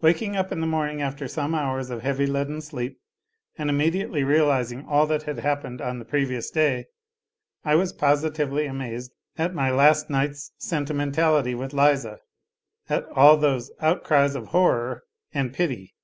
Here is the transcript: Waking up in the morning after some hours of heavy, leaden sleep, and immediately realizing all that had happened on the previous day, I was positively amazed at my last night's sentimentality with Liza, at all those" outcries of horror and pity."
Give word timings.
Waking 0.00 0.36
up 0.36 0.52
in 0.52 0.60
the 0.60 0.68
morning 0.68 1.02
after 1.02 1.26
some 1.26 1.52
hours 1.52 1.90
of 1.90 2.02
heavy, 2.02 2.26
leaden 2.26 2.60
sleep, 2.60 3.00
and 3.58 3.68
immediately 3.68 4.22
realizing 4.22 4.86
all 4.86 5.04
that 5.08 5.24
had 5.24 5.40
happened 5.40 5.80
on 5.80 5.98
the 5.98 6.04
previous 6.04 6.48
day, 6.48 6.84
I 7.64 7.74
was 7.74 7.92
positively 7.92 8.66
amazed 8.66 9.10
at 9.36 9.52
my 9.52 9.72
last 9.72 10.08
night's 10.08 10.52
sentimentality 10.58 11.56
with 11.56 11.72
Liza, 11.74 12.20
at 12.88 13.04
all 13.06 13.36
those" 13.36 13.72
outcries 13.90 14.36
of 14.36 14.46
horror 14.54 15.02
and 15.32 15.52
pity." 15.52 15.96